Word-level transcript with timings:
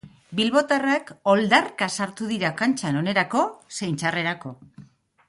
Bilbotarrak 0.37 1.11
oldarka 1.33 1.89
sartu 1.97 2.29
dira 2.31 2.51
kantxan 2.63 2.99
onerako 3.03 3.45
zein 3.81 3.97
txarrerako. 4.05 4.57